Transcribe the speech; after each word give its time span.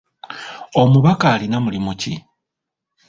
Omubaka 0.81 1.25
alina 1.33 1.57
mulimu 1.65 1.93
ki? 2.01 2.13